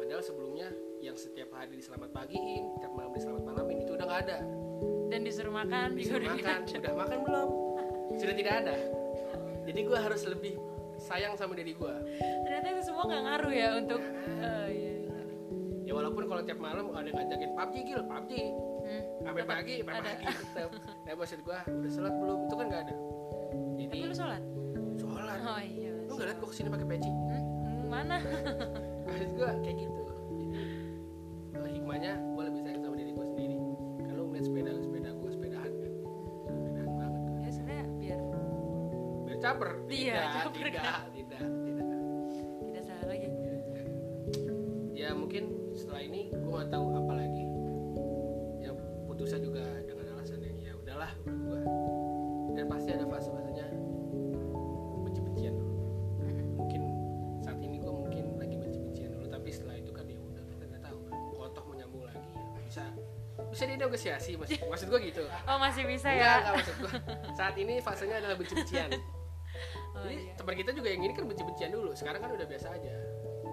Padahal 0.00 0.22
sebelumnya 0.24 0.68
yang 1.04 1.16
setiap 1.20 1.52
hari 1.52 1.76
diselamat 1.76 2.08
pagiin 2.16 2.72
setiap 2.80 2.92
malam 2.96 3.12
diselamat 3.12 3.42
malamin 3.44 3.76
itu 3.84 3.92
udah 3.92 4.06
nggak 4.08 4.22
ada. 4.32 4.38
Dan 5.12 5.20
disuruh 5.28 5.52
makan 5.52 5.88
juga 5.92 6.00
disuruh 6.00 6.24
udah 6.24 6.32
makan 6.40 6.58
ada. 6.64 6.78
udah 6.80 6.94
makan 6.96 7.18
belum? 7.20 7.48
Sudah 8.16 8.34
tidak 8.34 8.54
ada. 8.64 8.76
Jadi 9.68 9.80
gue 9.84 9.98
harus 10.00 10.22
lebih 10.24 10.54
sayang 10.98 11.38
sama 11.38 11.54
diri 11.54 11.78
gue 11.78 11.94
ternyata 12.42 12.66
itu 12.74 12.82
semua 12.90 13.06
nggak 13.06 13.22
ngaruh 13.22 13.52
ya 13.54 13.68
untuk 13.78 14.02
iya. 14.66 14.97
Ya 15.88 15.92
walaupun 15.96 16.28
kalau 16.28 16.42
tiap 16.44 16.60
malam 16.60 16.92
ada 16.92 17.08
yang 17.08 17.16
ngajakin 17.16 17.50
PUBG 17.56 17.74
gil 17.88 18.02
PUBG 18.04 18.32
Hmm, 18.88 19.04
sampai 19.20 19.44
pagi 19.44 19.74
sampai 19.84 20.00
pagi. 20.00 20.24
Tetap 20.32 20.70
nah 21.04 21.12
maksud 21.12 21.38
gue 21.44 21.58
udah 21.60 21.90
sholat 21.92 22.14
belum? 22.16 22.38
Itu 22.48 22.54
kan 22.56 22.66
nggak 22.72 22.82
ada. 22.88 22.94
Jadi 23.76 23.84
tapi 23.84 24.06
lu 24.08 24.14
sholat? 24.16 24.42
Sholat. 24.96 25.38
Oh 25.44 25.60
iya 25.60 25.92
lu 26.08 26.12
nggak 26.16 26.26
liat 26.32 26.38
gue 26.40 26.48
ke 26.48 26.56
sini 26.56 26.68
pakai 26.72 26.86
peci? 26.88 27.10
Hmm, 27.12 27.84
mana? 27.92 28.16
Maksud 29.08 29.30
gue 29.36 29.48
kayak 29.60 29.76
gitu. 29.76 30.02
Jadi 31.52 31.68
eh, 31.68 31.72
hikmahnya 31.76 32.12
gue 32.16 32.42
lebih 32.48 32.60
sayang 32.64 32.80
sama 32.80 32.94
diri 32.96 33.12
gue 33.12 33.26
sendiri. 33.28 33.56
Kan 34.08 34.12
lu 34.16 34.22
ngeliat 34.32 34.44
sepeda 34.48 34.70
sepeda 34.80 35.10
gue 35.12 35.30
sepedahan 35.36 35.72
kan? 35.72 35.92
Sepedahan 36.48 36.90
banget. 36.96 37.20
Kan 37.28 37.36
ya 37.36 37.50
sebenarnya 37.52 37.84
biar 38.00 38.20
biar 39.28 39.38
caper. 39.44 39.70
Iya, 39.92 40.16
tidak 40.16 40.32
caper 40.32 40.52
tidak 40.56 40.72
kan. 40.72 40.80
tidak 40.80 40.96
tidak 41.12 41.17
nggak 46.58 46.74
tahu 46.74 46.90
apa 46.90 47.12
lagi. 47.14 47.44
Ya 48.58 48.74
putusnya 49.06 49.38
juga 49.38 49.62
dengan 49.86 50.18
alasan 50.18 50.42
yang 50.42 50.58
ya 50.58 50.72
udahlah 50.74 51.10
menurut 51.22 51.38
gue 51.46 51.62
dan 52.58 52.64
pasti 52.66 52.90
ada 52.98 53.06
fase-fasenya 53.06 53.66
benci-bencian 55.06 55.54
dulu. 55.54 55.78
Mm-mm. 56.18 56.46
mungkin 56.58 56.82
saat 57.46 57.62
ini 57.62 57.78
gue 57.78 57.92
mungkin 57.94 58.24
lagi 58.42 58.58
benci-bencian 58.58 59.10
dulu 59.14 59.30
tapi 59.30 59.48
setelah 59.54 59.78
itu 59.78 59.94
kan 59.94 60.02
ya 60.10 60.18
udah 60.18 60.42
kita 60.50 60.64
nggak 60.66 60.82
tahu. 60.82 60.98
Kalau 61.06 61.48
toh 61.54 61.62
mau 61.62 61.74
nyambung 61.78 62.02
lagi. 62.10 62.26
Ya 62.34 62.60
bisa 62.66 62.82
bisa 63.54 63.62
dinegosiasi 63.62 64.30
mas. 64.34 64.50
Maksud 64.74 64.86
gue 64.90 65.00
gitu. 65.14 65.22
Oh 65.46 65.62
masih 65.62 65.86
bisa 65.86 66.10
Enggak, 66.10 66.26
ya? 66.26 66.34
Enggak 66.42 66.54
maksud 66.58 66.74
gue 66.82 66.92
saat 67.38 67.54
ini 67.54 67.74
fasenya 67.78 68.18
adalah 68.18 68.34
benci-bencian. 68.34 68.90
Oh, 69.98 70.06
jadi 70.06 70.30
iya. 70.30 70.34
teman 70.38 70.54
kita 70.54 70.70
juga 70.70 70.94
yang 70.94 71.02
ini 71.02 71.10
kan 71.10 71.26
benci-bencian 71.26 71.74
dulu. 71.74 71.90
Sekarang 71.90 72.22
kan 72.22 72.30
udah 72.30 72.46
biasa 72.46 72.70
aja. 72.70 72.94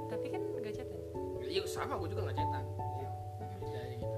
Tapi 0.06 0.30
kan 0.30 0.42
gak 0.62 0.78
chatan 0.78 1.06
iya 1.56 1.64
sama 1.64 1.96
gue 1.96 2.10
juga 2.12 2.28
nggak 2.28 2.38
cetan 2.38 2.65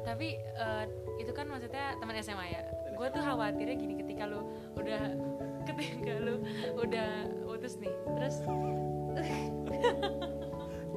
tapi 0.07 0.39
eh, 0.39 0.85
itu 1.19 1.31
kan 1.35 1.51
maksudnya 1.51 1.99
teman 1.99 2.15
SMA 2.23 2.45
ya. 2.47 2.61
Gue 2.95 3.11
tuh 3.11 3.19
khawatirnya 3.19 3.75
gini 3.75 3.93
ketika 3.99 4.23
lu 4.23 4.39
udah 4.79 5.01
ketika 5.67 6.13
lu 6.23 6.39
udah 6.79 7.27
putus 7.43 7.75
nih 7.83 7.91
terus 8.15 8.35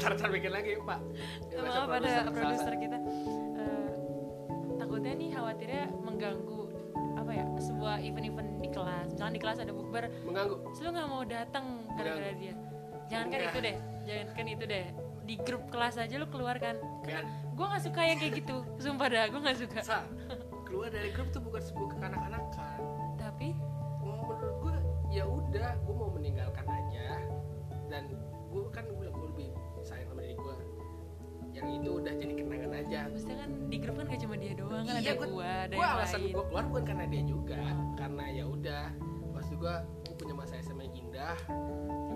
Ntar 0.00 0.16
ntar 0.16 0.28
mikir 0.32 0.48
lagi 0.54 0.78
pak. 0.80 1.00
Maaf 1.58 1.90
ada 1.90 2.30
produser 2.30 2.72
kita. 2.78 2.96
Eh, 3.58 3.90
takutnya 4.78 5.12
nih 5.12 5.28
khawatirnya 5.34 5.84
mengganggu 6.00 6.60
apa 7.18 7.30
ya 7.34 7.44
sebuah 7.60 8.00
event-event 8.00 8.64
di 8.64 8.68
kelas. 8.72 9.12
Misalkan 9.12 9.34
di 9.36 9.42
kelas 9.42 9.58
ada 9.60 9.72
bukber 9.74 10.08
Mengganggu. 10.24 10.56
terus 10.72 10.80
lu 10.86 10.90
nggak 10.94 11.08
mau 11.10 11.22
datang 11.26 11.84
gara-gara 11.98 12.32
Mengganggu. 12.32 12.40
dia. 12.40 12.54
Jangan 13.10 13.26
kan 13.26 13.38
Enggak. 13.42 13.50
itu 13.52 13.60
deh 13.60 13.76
jangan 14.06 14.26
kan 14.34 14.46
itu 14.48 14.64
deh 14.66 14.86
di 15.22 15.34
grup 15.38 15.68
kelas 15.68 15.96
aja 15.96 16.14
lu 16.16 16.26
keluarkan 16.26 16.76
kan? 17.02 17.24
Gue 17.52 17.66
nggak 17.66 17.82
suka 17.82 18.00
yang 18.02 18.18
kayak 18.18 18.34
gitu 18.40 18.56
sumpah 18.76 19.06
dah 19.06 19.24
gue 19.26 19.40
nggak 19.40 19.58
suka. 19.58 19.80
Sa, 19.80 19.98
keluar 20.64 20.88
dari 20.88 21.10
grup 21.10 21.28
tuh 21.28 21.40
bukan 21.40 21.60
sebuah 21.60 21.88
kekanak-kanakan. 21.94 22.78
Tapi? 23.16 23.48
Menurut 24.00 24.38
gue 24.58 24.74
ya 25.10 25.24
udah 25.24 25.70
gue 25.76 25.94
mau 25.94 26.10
meninggalkan 26.10 26.64
aja. 26.64 27.20
Dan 27.86 28.02
gue 28.48 28.62
kan 28.70 28.82
gue 28.84 28.96
bilang 28.96 29.14
gue 29.14 29.28
lebih 29.30 29.48
sayang 29.80 30.08
sama 30.08 30.20
diri 30.20 30.34
gue 30.34 30.54
yang 31.50 31.66
itu 31.68 31.90
udah 31.92 32.14
jadi 32.14 32.34
kenangan 32.36 32.72
aja. 32.76 33.00
Maksudnya 33.10 33.38
kan 33.40 33.50
di 33.66 33.76
grup 33.76 33.94
kan 33.96 34.06
gak 34.06 34.20
cuma 34.20 34.34
dia 34.34 34.52
doang 34.54 34.84
kan 34.84 34.94
ada 34.94 35.02
Iya, 35.02 35.12
gua- 35.16 35.30
gua 35.34 35.48
ada 35.66 35.74
gue 35.74 35.86
alasan 35.88 36.20
gue 36.24 36.44
keluar 36.44 36.64
bukan 36.64 36.84
karena 36.86 37.04
dia 37.06 37.22
juga 37.24 37.60
karena 37.94 38.24
ya 38.30 38.44
udah. 38.46 38.86
Maksud 39.30 39.56
gue 39.56 39.74
gue 40.06 40.14
punya 40.16 40.34
masa 40.36 40.54
SMA 40.58 40.84
yang 40.84 40.96
indah 41.00 41.34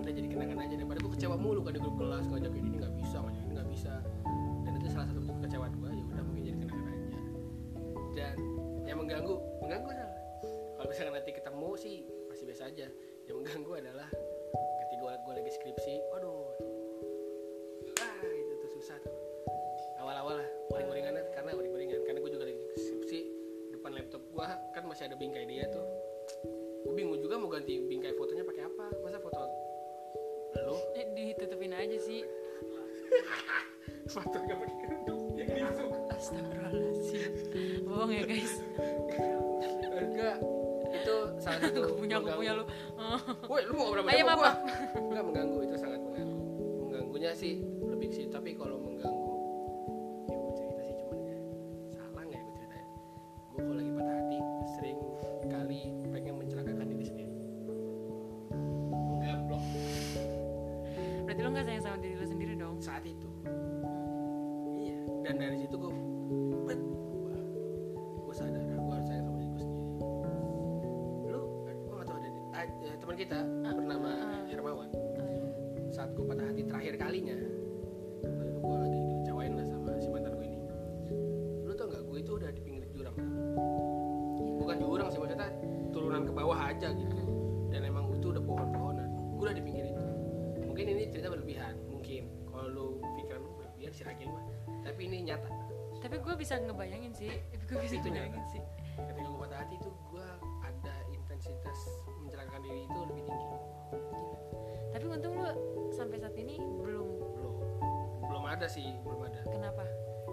udah 0.05 0.13
jadi 0.13 0.27
kenangan 0.29 0.57
aja. 0.61 0.75
Daripada 0.77 0.99
gue 1.01 1.11
kecewa 1.17 1.35
mulu 1.41 1.65
kan 1.65 1.73
di 1.73 1.81
grup 1.81 1.97
kelas 1.97 2.25
ngajak 2.29 2.53
ini 2.53 2.69
nggak 2.77 2.93
bisa 2.93 3.17
ngajak 3.25 3.41
ini 3.41 3.51
nggak 3.57 3.69
bisa. 3.73 3.93
Dan 4.61 4.71
itu 4.77 4.87
salah 4.93 5.07
satu 5.09 5.19
bentuk 5.25 5.35
kekecewaan 5.41 5.73
gue 5.81 5.89
ya 5.89 6.03
udah 6.13 6.23
mungkin 6.29 6.43
jadi 6.45 6.57
kenangan 6.61 6.85
aja. 6.93 7.19
Dan 8.13 8.37
yang 8.85 8.97
mengganggu 9.01 9.35
mengganggu 9.65 9.89
adalah 9.89 10.13
kalau 10.77 10.87
misalkan 10.93 11.13
nanti 11.17 11.31
ketemu 11.33 11.69
sih 11.81 11.95
masih 12.29 12.43
biasa 12.45 12.63
aja. 12.69 12.87
Yang 13.25 13.35
mengganggu 13.41 13.71
adalah 13.81 14.09
ketika 14.85 15.17
gue 15.25 15.33
lagi 15.33 15.51
skripsi 15.57 15.93
waduh 16.13 16.53
ah 17.97 18.21
itu 18.29 18.53
tuh 18.61 18.69
susah 18.77 18.97
tuh. 19.01 19.15
Awal-awal 20.05 20.37
lah 20.37 20.49
uring-uringan 20.77 21.17
karena 21.33 21.51
uring-uringan 21.57 22.05
karena 22.05 22.21
gue 22.21 22.29
juga 22.29 22.45
lagi 22.45 22.61
skripsi 22.77 23.19
depan 23.73 23.97
laptop 23.97 24.21
gue 24.21 24.45
kan 24.69 24.85
masih 24.85 25.09
ada 25.09 25.17
bingkai 25.17 25.49
dia 25.49 25.65
tuh. 25.73 25.85
Gue 26.85 26.93
bingung 26.93 27.17
juga 27.17 27.41
mau 27.41 27.49
ganti 27.49 27.81
bingkai 27.81 28.13
fotonya 28.13 28.44
foto 34.15 34.37
gak 34.47 34.55
pakai 34.55 34.75
kerudung 34.79 35.21
yang 35.35 35.67
astagfirullahaladzim 36.15 37.31
bohong 37.83 38.11
ya 38.15 38.23
guys 38.23 38.53
enggak 39.91 40.37
itu 40.95 41.15
salah 41.43 41.59
satu 41.59 41.79
gue 41.83 41.95
punya 41.99 42.15
aku 42.23 42.31
mengganggu. 42.31 42.39
punya 42.39 42.53
lu 42.55 42.65
Oh. 42.95 43.21
Woi, 43.51 43.61
lu 43.69 43.77
mau 43.77 43.93
berapa 43.93 44.07
Ayo, 44.09 44.23
sama 44.25 44.33
maaf, 44.33 44.39
gua? 44.39 44.51
Enggak 44.97 45.23
mengganggu 45.29 45.57
itu 45.61 45.75
sangat 45.77 46.01
mengganggu. 46.01 46.41
Mengganggunya 46.89 47.31
sih 47.37 47.53
lebih 47.85 48.09
sih, 48.09 48.25
tapi 48.33 48.57
kalau 48.57 48.81
mengganggu 48.81 49.24
aja 86.75 86.91
gitu. 86.91 87.15
Dan 87.71 87.81
emang 87.87 88.11
itu 88.11 88.35
udah 88.35 88.43
pohon-pohonan. 88.43 89.07
Gue 89.39 89.43
udah 89.47 89.55
di 89.55 89.63
pinggir 89.63 89.85
itu 89.87 90.05
mungkin 90.67 90.85
ini 90.91 91.03
cerita 91.07 91.31
berlebihan 91.31 91.73
mungkin. 91.87 92.23
Kalau 92.51 92.67
lu 92.67 92.85
pikiran 93.15 93.39
lu 93.39 93.51
berlebihan 93.55 93.91
silakan 93.95 94.27
mah 94.35 94.43
tapi 94.83 95.01
ini 95.07 95.17
nyata. 95.23 95.49
Tapi 96.03 96.15
gue 96.19 96.33
bisa 96.35 96.59
ngebayangin 96.59 97.11
sih. 97.15 97.31
Gue 97.65 97.79
bisa 97.79 97.95
Itu 97.97 98.11
ngebayangin 98.11 98.43
nyata. 98.43 98.51
sih. 98.51 98.61
Ketika 98.95 99.27
gue 99.27 99.39
patah 99.39 99.59
hati 99.63 99.75
itu 99.79 99.89
gue 100.11 100.27
ada 100.61 100.95
intensitas 101.09 101.79
mencelakakan 102.21 102.61
diri 102.61 102.81
itu 102.83 102.99
lebih 103.07 103.23
tinggi. 103.23 103.47
Gila. 103.95 104.37
tapi 104.95 105.05
untung 105.11 105.33
lu 105.35 105.47
sampai 105.91 106.17
saat 106.19 106.35
ini 106.35 106.55
belum. 106.59 107.07
Belum. 107.35 107.55
Belum 108.27 108.43
ada 108.43 108.67
sih 108.67 108.87
belum 109.03 109.19
ada. 109.27 109.39
Kenapa? 109.47 109.83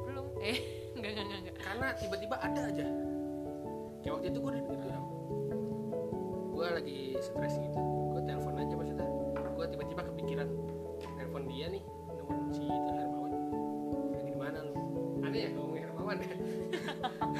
Belum. 0.03 0.27
Eh 0.43 0.59
enggak 0.99 1.11
enggak 1.15 1.25
enggak, 1.27 1.39
enggak. 1.43 1.57
Karena 1.63 1.87
tiba-tiba 1.99 2.37
ada 2.39 2.63
aja. 2.67 2.87
Kayak 4.03 4.13
waktu 4.19 4.27
itu 4.35 4.39
gue 4.43 4.53
jurang 4.83 5.07
gue 6.63 6.71
lagi 6.79 7.19
stres 7.19 7.59
gitu. 7.59 7.75
Gue 8.15 8.23
telepon 8.23 8.55
aja 8.55 8.75
maksudnya. 8.79 9.09
Gue 9.59 9.67
tiba-tiba 9.67 10.03
kepikiran 10.15 10.47
telepon 11.19 11.43
dia 11.51 11.67
nih 11.67 11.83
nomor 12.07 12.39
si 12.55 12.63
itu 12.63 12.91
Hermawan. 12.95 13.33
Lagi 14.15 14.31
di 14.31 14.39
mana 14.39 14.59
lu? 14.63 14.75
Aneh 15.27 15.41
ya 15.43 15.51
ngomongin 15.59 15.83
Hermawan 15.91 16.17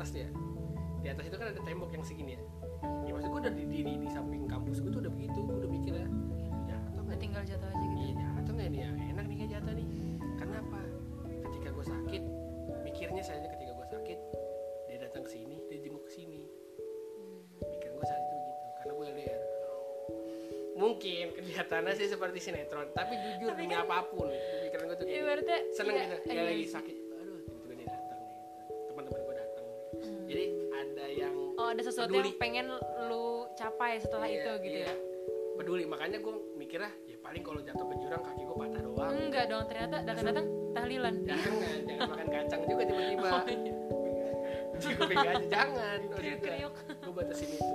atas 0.00 0.16
ya 0.16 0.32
di 1.04 1.08
atas 1.12 1.24
itu 1.28 1.36
kan 1.36 1.52
ada 1.52 1.60
tembok 1.60 1.92
yang 1.92 2.00
segini 2.00 2.40
ya. 2.40 2.42
Ya 3.04 3.12
maksud 3.12 3.28
gue 3.28 3.40
udah 3.44 3.52
di, 3.52 3.64
di, 3.68 3.78
di, 3.84 3.92
di 4.00 4.08
samping 4.08 4.48
kampus 4.48 4.80
gue 4.80 4.88
tuh 4.88 5.04
udah 5.04 5.12
begitu 5.12 5.36
gue 5.44 5.56
udah 5.60 5.68
mikir 5.68 5.92
ya 5.92 6.08
jatuh 6.72 6.92
Udah 6.96 7.04
nggak 7.04 7.20
tinggal 7.20 7.42
jatuh 7.44 7.68
aja 7.68 7.84
gitu. 7.84 7.96
Iya 8.00 8.12
jatuh 8.16 8.52
nggak 8.56 8.68
nih 8.72 8.80
ya 8.80 8.90
enak 9.12 9.24
nih 9.28 9.36
kayak 9.36 9.50
jatuh 9.60 9.72
nih. 9.76 9.86
Kenapa? 10.40 10.80
Ketika 11.44 11.68
gue 11.76 11.84
sakit 11.84 12.22
mikirnya 12.80 13.22
saja 13.24 13.46
ketika 13.52 13.72
gue 13.76 13.86
sakit 13.92 14.18
dia 14.88 14.96
datang 15.04 15.22
ke 15.24 15.30
sini 15.36 15.56
dia 15.68 15.78
jenguk 15.84 16.04
ke 16.08 16.12
sini. 16.16 16.40
Pikiran 17.60 17.92
gue 18.00 18.06
saat 18.08 18.22
itu 18.24 18.36
begitu 18.40 18.66
karena 18.80 18.92
gue 18.96 19.06
LDR 19.12 19.42
mungkin 20.80 21.24
kelihatannya 21.36 21.92
sih 21.92 22.08
seperti 22.08 22.40
sinetron 22.40 22.88
tapi 22.96 23.12
jujur 23.12 23.52
Tapi 23.52 23.68
demi 23.68 23.76
kan- 23.76 23.84
apa 23.84 24.00
pun 24.08 24.32
pikiran 24.32 24.84
gue 24.88 24.96
tuh 24.96 25.06
berarti 25.12 25.54
seneng 25.76 25.92
iya, 25.92 26.04
gitu 26.08 26.32
iya. 26.32 26.42
lagi 26.48 26.64
sakit 26.72 27.09
sesuatu 32.00 32.08
peduli. 32.10 32.26
yang 32.26 32.38
pengen 32.38 32.66
lu 33.04 33.24
capai 33.52 33.92
setelah 33.96 34.26
Iya, 34.26 34.38
itu 34.38 34.52
gitu 34.62 34.78
iya. 34.78 34.86
ya 34.86 34.94
peduli 35.52 35.84
makanya 35.84 36.18
gue 36.18 36.34
mikirnya 36.54 36.88
ya 37.04 37.16
paling 37.18 37.42
kalau 37.42 37.60
jatuh 37.60 37.84
ke 37.84 37.96
jurang 37.98 38.22
kaki 38.22 38.42
gue 38.42 38.56
patah 38.56 38.80
doang 38.80 39.10
enggak 39.12 39.44
dong 39.46 39.64
ternyata 39.66 39.96
datang-datang 40.00 40.46
tahlilan 40.70 41.14
jangan 41.22 41.52
jangan 41.84 42.08
makan 42.08 42.26
kacang 42.30 42.60
juga 42.64 42.82
tiba-tiba 42.84 43.28
Oh, 44.80 44.88
iya. 44.88 45.04
Pegang 45.04 45.28
aja 45.28 45.46
jangan 45.46 45.98
Kriuk-kriuk. 46.10 46.72
gue 46.96 47.12
batasin 47.12 47.48
itu 47.50 47.68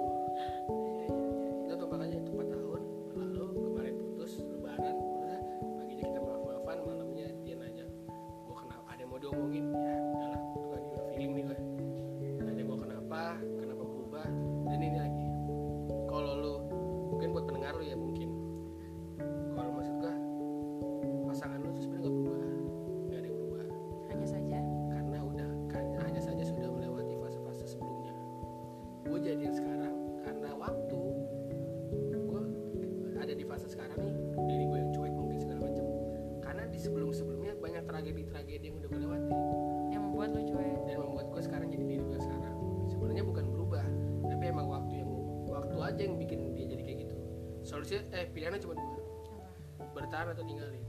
eh 48.26 48.30
pilihannya 48.34 48.58
cuma 48.58 48.74
dua. 48.74 48.98
Apa? 48.98 49.92
bertahan 49.94 50.28
atau 50.34 50.44
tinggalin? 50.44 50.84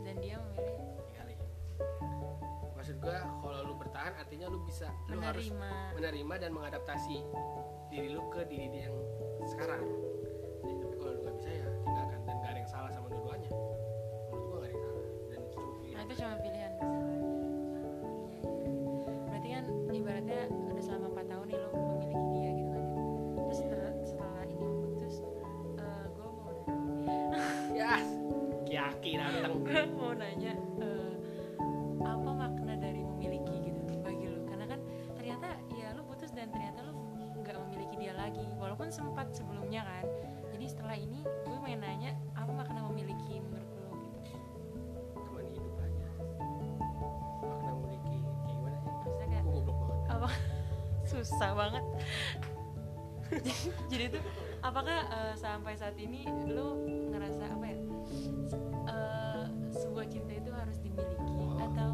Dan 0.00 0.14
dia 0.24 0.40
memilih? 0.40 0.76
Tinggalin. 1.04 1.38
Maksud 2.72 2.96
gue 2.96 3.16
kalau 3.44 3.58
lu 3.68 3.74
bertahan 3.76 4.12
artinya 4.16 4.46
lu 4.48 4.64
bisa 4.64 4.88
lu 5.12 5.20
harus 5.20 5.52
menerima. 5.52 5.70
menerima 6.00 6.34
dan 6.40 6.50
mengadaptasi 6.56 7.18
diri 7.92 8.08
lu 8.08 8.24
ke 8.32 8.48
diri 8.48 8.72
dia 8.72 8.88
yang 8.88 8.96
sekarang. 9.44 9.84
Jadi, 10.64 10.74
tapi 10.80 10.94
kalau 10.96 11.12
lu 11.12 11.20
nggak 11.28 11.36
bisa 11.36 11.50
ya 11.52 11.68
tinggalkan. 11.84 12.20
Dan 12.24 12.34
gak 12.40 12.50
ada 12.50 12.58
yang 12.64 12.70
salah 12.72 12.90
sama 12.90 13.06
dua-duanya. 13.12 13.50
Cuma 14.32 14.48
pilihan. 15.76 16.02
Iya, 16.16 16.56
iya. 16.56 16.65
Sebelumnya 39.30 39.82
kan. 39.82 40.04
Jadi 40.48 40.64
setelah 40.66 40.96
ini 40.96 41.20
gue 41.22 41.58
main 41.58 41.78
nanya 41.78 42.10
apa 42.32 42.50
makna 42.50 42.80
memiliki 42.86 43.38
menurut 43.38 43.70
lo 43.76 43.90
gitu? 43.94 44.18
Teman 45.14 45.44
hidup 45.48 45.74
aja. 45.78 46.08
Makna 47.42 47.70
memiliki 47.74 48.16
kayak 48.16 48.24
gimana 48.48 48.76
sih 48.78 48.90
maksudnya 48.92 49.26
kayak 49.28 49.44
goblok 49.46 49.76
banget. 49.80 50.08
apa? 50.10 50.28
Susah 51.10 51.50
banget. 51.52 51.84
Jadi 53.90 54.04
tuh 54.08 54.22
apakah 54.60 54.98
eh, 55.04 55.34
sampai 55.34 55.74
saat 55.74 55.96
ini 55.96 56.22
lo 56.46 56.78
ngerasa 57.10 57.44
apa 57.48 57.64
ya? 57.64 57.78
Eh, 58.86 59.44
sebuah 59.72 60.06
cinta 60.06 60.32
itu 60.32 60.50
harus 60.50 60.76
dimiliki 60.78 61.14
Oh. 61.26 61.58
atau 61.60 61.92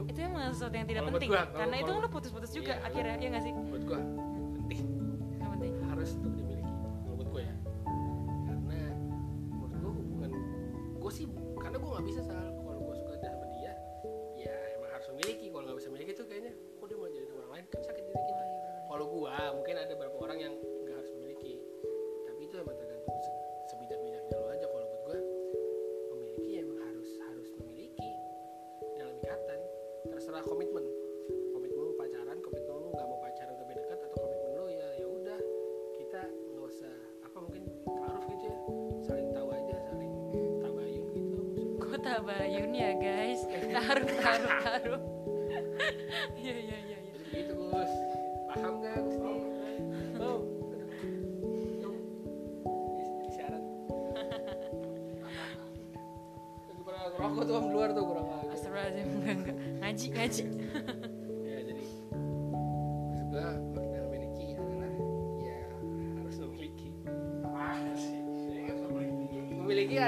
itu 0.00 0.18
emang 0.18 0.50
sesuatu 0.50 0.72
yang 0.72 0.86
tidak 0.86 1.02
buat 1.04 1.14
penting 1.14 1.28
gua, 1.28 1.36
ya? 1.36 1.44
kalau- 1.44 1.58
karena 1.58 1.76
itu 1.76 1.90
kan 1.90 2.00
lo 2.00 2.08
putus-putus 2.08 2.50
juga 2.50 2.72
Iya, 2.72 2.86
akhirnya 2.88 3.14
ya 3.14 3.28
nggak 3.28 3.44
sih? 3.44 3.52
Buat 3.52 3.82
gue 3.84 4.00
mungkin 19.52 19.76
ada 19.80 19.92
beberapa 19.94 20.16
orang 20.24 20.38
yang 20.40 20.54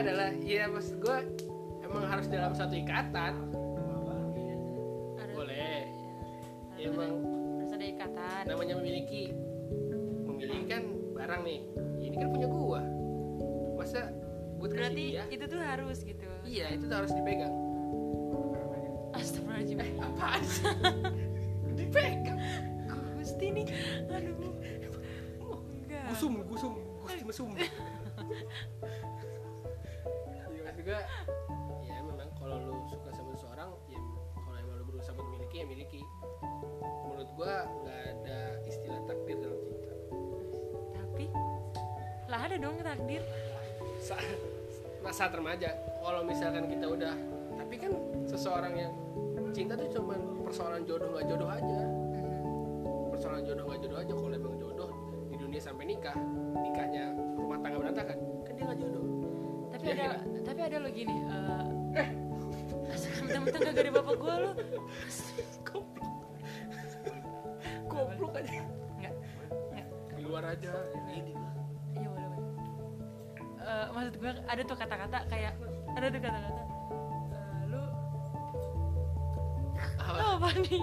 adalah 0.01 0.29
ya 0.41 0.65
maksud 0.67 0.97
gua 1.05 1.21
emang 1.85 2.05
harus 2.09 2.27
dalam 2.33 2.53
satu 2.57 2.75
ikatan. 2.75 3.33
Harus- 5.21 5.37
boleh 5.37 5.85
ya 6.81 6.89
emang 6.89 7.13
harus 7.61 7.73
ada 7.77 7.87
ikatan. 7.87 8.43
namanya 8.49 8.75
memiliki 8.81 9.37
memiliki 10.25 10.65
kan 10.69 10.83
barang 11.13 11.41
nih. 11.45 11.61
Ini 12.01 12.17
kan 12.17 12.29
punya 12.33 12.49
gua. 12.49 12.81
Masa 13.77 14.09
gua 14.57 14.69
kasih 14.69 14.77
berarti 14.77 15.05
dia? 15.13 15.25
itu 15.29 15.45
tuh 15.45 15.61
harus 15.61 15.99
gitu. 16.01 16.29
Iya 16.49 16.67
itu 16.73 16.85
tuh 16.89 16.97
harus 16.97 17.13
dipegang. 17.13 17.55
Astagfirullahaladzim. 19.11 19.79
Eh 19.85 19.91
apaan 20.01 20.43
sih? 20.45 20.65
Dipegang? 21.79 22.39
Gusti 23.21 23.47
nih. 23.53 23.67
Aduh. 24.09 24.37
Gusum 26.11 26.33
gusum. 26.49 26.75
Gusti 27.05 27.23
mesum 27.25 27.51
ya 30.31 30.71
gua 30.81 31.01
ya 31.85 31.97
memang 32.01 32.29
kalau 32.41 32.57
lu 32.57 32.75
suka 32.89 33.13
sama 33.13 33.37
seseorang 33.37 33.69
ya 33.85 34.01
kalau 34.33 34.57
emang 34.57 34.75
lu 34.81 34.85
berusaha 34.89 35.13
buat 35.13 35.27
memiliki 35.29 35.57
ya 35.61 35.67
miliki. 35.69 36.03
Menurut 37.05 37.29
gua 37.37 37.69
nggak 37.85 38.01
ada 38.17 38.39
istilah 38.65 39.01
takdir 39.05 39.37
dalam 39.45 39.61
cinta. 39.61 39.93
Tapi 40.97 41.25
lah 42.33 42.41
ada 42.49 42.57
dong 42.57 42.81
takdir. 42.81 43.23
Saat 44.01 44.25
masa 45.05 45.29
remaja 45.29 45.77
kalau 46.01 46.25
misalkan 46.25 46.65
kita 46.69 46.87
udah 46.89 47.15
tapi 47.61 47.75
kan 47.77 47.93
seseorang 48.25 48.73
yang 48.73 48.93
cinta 49.53 49.77
tuh 49.77 50.01
cuma 50.01 50.17
persoalan 50.41 50.89
jodoh 50.89 51.13
nggak 51.13 51.29
jodoh 51.29 51.51
aja. 51.53 51.81
Persoalan 53.13 53.43
jodoh 53.45 53.65
nggak 53.69 53.81
jodoh 53.85 53.99
aja 54.01 54.13
kalau 54.17 54.33
emang 54.33 54.57
jodoh 54.57 54.91
di 55.29 55.37
dunia 55.37 55.61
sampai 55.61 55.85
nikah 55.93 56.17
ada 60.71 60.87
lo 60.87 60.91
gini 60.95 61.11
eh 61.99 62.09
mentang-mentang 63.27 63.61
gak 63.67 63.75
dari 63.75 63.91
bapak 63.91 64.15
gua 64.23 64.35
lo. 64.39 64.51
Goblok 65.67 66.15
goblok 67.91 68.39
aja. 68.39 68.63
Enggak 68.95 69.15
enggak 69.51 69.87
di 70.15 70.23
luar 70.23 70.45
aja. 70.55 70.71
Ini 71.11 71.35
iya 71.99 72.07
boleh 72.07 72.29
boleh. 72.31 72.55
Eh, 73.67 73.87
maksud 73.91 74.15
gue 74.23 74.31
ada 74.47 74.63
tuh 74.63 74.79
kata-kata 74.79 75.19
kayak 75.27 75.59
ada 75.99 76.07
tuh 76.07 76.21
kata-kata 76.23 76.63
eh, 77.35 77.67
lu 77.67 77.83
apa? 79.99 80.19
Apa 80.39 80.49
nih? 80.55 80.83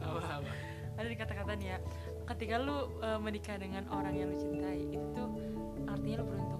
Apa 0.00 0.20
apa? 0.40 0.52
Ada 0.96 1.06
di 1.12 1.16
kata-kata 1.20 1.52
nih 1.60 1.76
ya 1.76 1.78
ketika 2.24 2.56
lu 2.56 2.88
eh, 3.04 3.20
menikah 3.20 3.60
dengan 3.60 3.84
orang 3.92 4.16
yang 4.16 4.32
lu 4.32 4.40
cintai 4.40 4.80
itu 4.96 5.06
tuh 5.12 5.28
artinya 5.84 6.24
lu 6.24 6.24
beruntung 6.24 6.57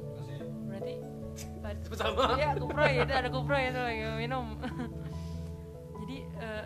sama. 1.97 2.37
Ya 2.39 2.55
kupro 2.57 2.85
ya 2.85 3.03
itu 3.05 3.15
ada 3.15 3.29
kupro 3.29 3.57
ya 3.57 3.69
tuh 3.75 3.83
lagi 3.85 4.03
minum. 4.17 4.47
Jadi 6.05 6.17
eh, 6.41 6.65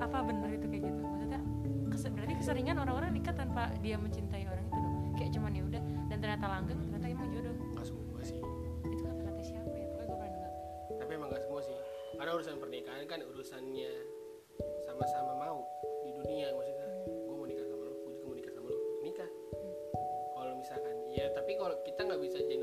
apa 0.00 0.18
bener 0.22 0.48
itu 0.54 0.66
kayak 0.68 0.82
gitu? 0.86 1.00
Maksudnya 1.02 1.40
kes- 1.90 2.12
berarti 2.12 2.34
keseringan 2.38 2.76
orang-orang 2.78 3.10
nikah 3.16 3.34
tanpa 3.34 3.72
dia 3.82 3.96
mencintai 3.98 4.44
orang 4.46 4.64
itu 4.66 4.78
dong. 4.78 4.94
Kayak 5.18 5.30
cuman 5.36 5.52
ya 5.52 5.62
udah 5.66 5.82
dan 6.10 6.18
ternyata 6.20 6.46
langgeng 6.46 6.78
ternyata 6.86 7.06
emang 7.08 7.28
jodoh. 7.34 7.54
Nggak 7.74 7.86
semua 7.86 8.22
sih. 8.22 8.40
Itu 8.86 9.02
kata-kata 9.04 9.42
siapa 9.42 9.74
ya? 9.74 9.86
Pokoknya 9.90 10.06
gue 10.06 10.16
pernah 10.16 10.32
dengar. 10.32 10.52
Tapi 11.00 11.10
emang 11.16 11.28
gak 11.32 11.42
semua 11.44 11.60
sih. 11.64 11.76
Karena 12.20 12.30
urusan 12.36 12.56
pernikahan 12.60 13.02
kan 13.08 13.20
urusannya 13.24 13.92
sama-sama 14.84 15.32
mau 15.40 15.58
di 16.04 16.10
dunia 16.12 16.52
maksudnya. 16.52 16.86
Gue 17.08 17.34
mau 17.34 17.46
nikah 17.48 17.66
sama 17.66 17.82
lo 17.88 17.94
gue 17.96 18.12
juga 18.12 18.24
mau 18.28 18.36
nikah 18.36 18.52
sama 18.52 18.68
lo 18.68 18.78
nikah. 19.00 19.30
Kalau 20.36 20.54
misalkan 20.56 20.96
ya 21.12 21.26
tapi 21.32 21.52
kalau 21.56 21.76
kita 21.84 22.00
nggak 22.04 22.20
bisa 22.20 22.36
pasti 22.40 22.54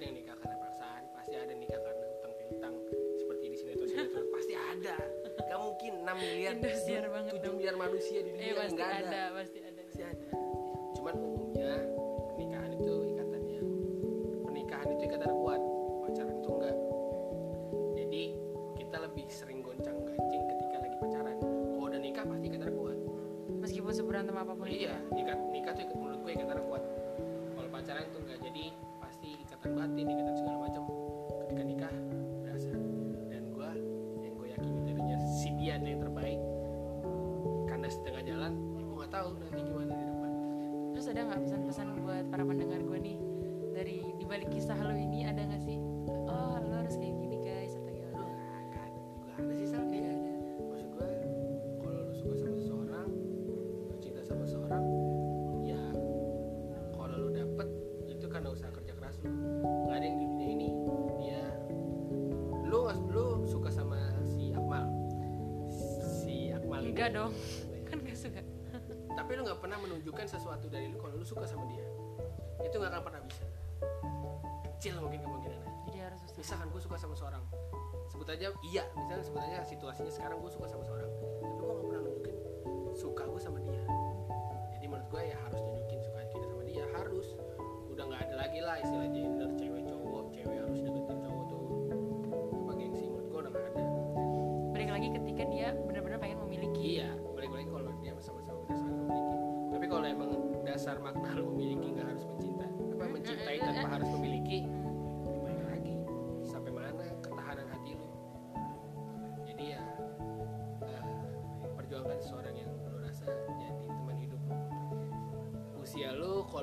ada 0.00 0.08
yang 0.08 0.16
nikah 0.16 0.36
karena 0.40 0.56
paksaan 0.64 1.02
pasti 1.12 1.34
ada 1.36 1.50
yang 1.52 1.60
nikah 1.60 1.80
karena 1.84 2.04
utang 2.08 2.32
piutang 2.40 2.74
seperti 3.20 3.44
di 3.52 3.56
sinetron 3.60 3.88
sinetron 3.92 4.26
pasti 4.32 4.54
ada. 4.56 4.96
Gak 5.44 5.60
mungkin 5.60 5.92
6 6.08 6.24
miliar 6.24 6.52
Indosiar 6.56 7.04
banget 7.12 7.32
7 7.36 7.44
dong. 7.44 7.54
miliar 7.60 7.76
manusia 7.76 8.18
di 8.24 8.30
eh 8.32 8.32
dunia 8.32 8.52
pasti 8.56 8.80
nggak 8.80 8.88
ada. 8.96 8.96
ada 8.96 9.22
pasti 9.36 9.58
ada. 9.60 9.80
Pasti 9.84 10.02
ada. 10.08 10.28
Cuman 10.96 11.14
umumnya 11.20 11.72
pernikahan 12.32 12.70
itu 12.80 12.92
ikatan 13.12 13.42
yang 13.44 13.68
pernikahan 14.40 14.86
itu 14.88 15.02
ikatan 15.04 15.32
kuat 15.36 15.60
pacaran 16.00 16.34
itu 16.40 16.48
enggak. 16.48 16.76
Jadi 18.00 18.22
kita 18.80 18.96
lebih 19.04 19.26
sering 19.28 19.60
goncang 19.60 19.96
gancing 20.00 20.42
ketika 20.48 20.76
lagi 20.80 20.96
pacaran. 20.96 21.36
Kalau 21.44 21.84
udah 21.92 22.00
nikah 22.00 22.24
pasti 22.24 22.46
ikatan 22.48 22.72
kuat. 22.72 22.96
Meskipun 23.60 23.92
seberantem 23.92 24.32
apa 24.32 24.56
pun 24.56 24.64
iya 24.64 24.96
ikat 25.12 25.38
nikah 25.52 25.76
tuh 25.76 25.92
menurut 25.92 26.24
gue 26.24 26.32
ikatan 26.40 26.56
kuat 26.64 26.69
ada 41.10 41.26
nggak 41.26 41.42
pesan-pesan 41.42 41.86
buat 42.06 42.24
para 42.30 42.46
pendengar 42.46 42.78
gue 42.86 42.98
nih? 43.02 43.18
Dari 43.74 43.96
dibalik 44.22 44.46
kisah 44.54 44.78
lo 44.78 44.94
ini 44.94 45.26
ada 45.26 45.42
nggak 45.42 45.62
sih? 45.66 45.78
Oh 46.30 46.54
lo 46.62 46.74
harus 46.86 46.94
kayak 46.94 47.18
gini 47.18 47.29
misalkan 76.40 76.72
gue 76.72 76.80
suka 76.80 76.96
sama 76.96 77.12
seorang. 77.12 77.44
Sebut 78.08 78.24
aja 78.32 78.48
iya 78.64 78.84
misalnya 78.96 79.24
sebut 79.28 79.44
aja 79.44 79.60
situasinya 79.68 80.08
sekarang 80.08 80.40
gue 80.40 80.48
suka 80.48 80.66
sama 80.72 80.84
seorang. 80.88 81.10
Tapi 81.44 81.52
gue 81.52 81.66
gak 81.68 81.84
pernah 81.84 82.02
nunjukin 82.08 82.36
suka 82.96 83.22
gue 83.28 83.40
sama 83.44 83.58
dia. 83.60 83.84
Jadi 84.72 84.84
menurut 84.88 85.06
gue 85.12 85.22
ya 85.28 85.36
harus 85.44 85.60
nunjukin 85.60 86.00
suka 86.00 86.18
kita 86.32 86.44
sama 86.48 86.62
dia 86.64 86.84
harus. 86.96 87.28
Udah 87.92 88.04
nggak 88.08 88.20
ada 88.24 88.34
lagi 88.40 88.58
lah 88.64 88.76
istilah 88.80 88.99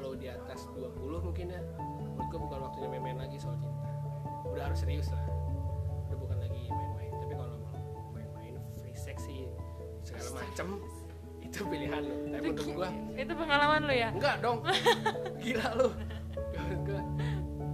kalau 0.07 0.23
di 0.23 0.31
atas 0.31 0.63
20 0.71 1.19
mungkin 1.19 1.51
ya 1.51 1.59
menurut 2.15 2.27
gua 2.31 2.39
bukan 2.47 2.59
waktunya 2.63 2.87
main-main 2.87 3.19
lagi 3.19 3.35
soal 3.43 3.59
cinta 3.59 3.91
udah 4.47 4.71
harus 4.71 4.79
serius 4.79 5.11
lah 5.11 5.19
udah 6.07 6.15
bukan 6.23 6.37
lagi 6.47 6.63
main-main 6.71 7.11
tapi 7.11 7.33
kalau 7.35 7.59
mau 7.59 7.75
main-main 8.15 8.55
free 8.79 8.95
seksi 8.95 9.51
segala 10.07 10.39
macem 10.39 10.79
itu 11.43 11.59
pilihan 11.59 12.07
lu 12.07 12.15
tapi 12.31 12.47
menurut 12.55 12.71
gua 12.71 12.89
itu 13.19 13.33
pengalaman 13.35 13.81
lu 13.83 13.93
ya 13.99 14.09
Enggak 14.15 14.35
dong. 14.39 14.63
Gila. 15.43 15.67
Menurut 15.75 16.81
gua 16.87 17.01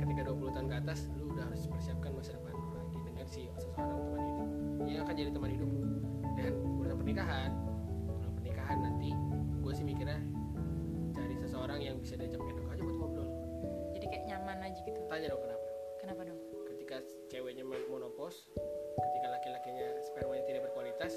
ketika 0.02 0.22
20 0.34 0.56
tahun 0.58 0.67
ke 0.74 0.76
atas 0.89 1.00
lu 1.13 1.38
udah 1.38 1.46
harus 1.46 1.62
persiapkan 1.69 2.17
masa 2.17 2.34
depan 2.34 2.54
lu 2.58 2.65
lagi 2.74 2.98
dengan 3.13 3.26
si 3.30 3.46
seseorang 3.62 3.93
teman 4.10 4.22
hidup. 4.26 4.50
Yang 4.89 5.02
akan 5.06 5.13
jadi 5.22 5.30
teman 5.30 5.50
hidup. 5.54 5.69
Dan 6.34 6.54
urusan 6.82 6.98
pernikahan, 6.98 7.50
urusan 8.10 8.32
pernikahan 8.41 8.78
nanti 8.82 9.10
gue 9.62 9.74
sih 9.78 9.86
mikirnya 9.86 10.33
seseorang 11.74 11.90
yang 11.90 11.98
bisa 12.06 12.14
diajak 12.22 12.38
enak 12.38 12.66
aja 12.70 12.82
buat 12.86 12.98
ngobrol. 13.02 13.30
jadi 13.98 14.06
kayak 14.06 14.24
nyaman 14.30 14.58
aja 14.62 14.80
gitu 14.86 15.00
Tanya 15.10 15.28
dong 15.34 15.42
kenapa? 15.42 15.68
kenapa 15.98 16.22
dong 16.30 16.40
Ketika 16.70 16.96
ceweknya 17.34 17.66
monopos, 17.66 18.52
ketika 19.02 19.28
laki-lakinya 19.34 19.88
spermanya 20.06 20.44
tidak 20.46 20.62
berkualitas, 20.70 21.16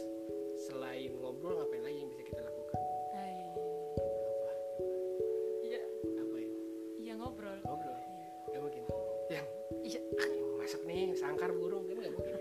selain 0.65 1.13
ngobrol 1.21 1.61
ngapain 1.61 1.83
lagi 1.85 1.99
yang 2.01 2.09
bisa 2.09 2.23
kita 2.25 2.41
lakukan? 2.41 2.79
Hai. 3.13 3.37
Apa? 4.25 4.53
iya 5.61 5.81
Apa 6.23 6.37
ya? 6.41 6.53
iya 7.03 7.13
ngobrol 7.21 7.59
Ngobrol. 7.67 7.99
Iya. 7.99 8.29
Gak 8.49 8.61
mungkin. 8.65 8.83
Yang 9.29 9.47
iya 9.85 10.01
masak 10.57 10.81
nih 10.89 11.13
sangkar 11.19 11.51
burung 11.53 11.85
kan 11.85 11.99
nggak 12.01 12.15
mungkin 12.15 12.36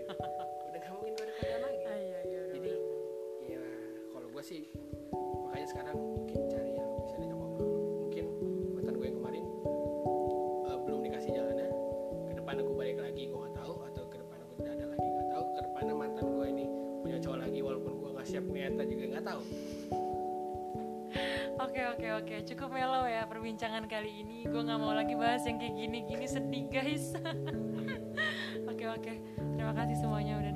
tahu? 19.26 19.42
Oke 21.56 21.82
oke 21.82 22.06
oke. 22.22 22.36
Cukup 22.46 22.68
mellow 22.70 23.04
ya 23.10 23.26
perbincangan 23.26 23.90
kali 23.90 24.22
ini. 24.22 24.46
Gue 24.46 24.62
nggak 24.62 24.78
mau 24.78 24.94
lagi 24.94 25.18
bahas 25.18 25.42
yang 25.48 25.58
kayak 25.58 25.74
gini 25.74 25.98
gini 26.06 26.26
sedih 26.28 26.64
guys. 26.70 27.12
Oke 28.70 28.84
oke. 28.92 29.12
Terima 29.56 29.72
kasih 29.72 29.96
semuanya 29.96 30.36
udah 30.36 30.52